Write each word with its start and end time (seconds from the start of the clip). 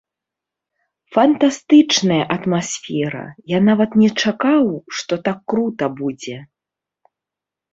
Фантастычная 1.17 2.17
атмасфера, 2.35 3.23
я 3.51 3.59
нават 3.67 3.91
не 4.05 4.09
чакаў, 4.25 4.65
што 4.97 5.13
так 5.29 5.37
крута 5.55 5.85
будзе! 6.01 6.37